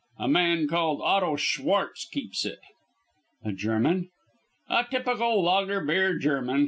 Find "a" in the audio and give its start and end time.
0.17-0.27, 3.45-3.51, 4.67-4.83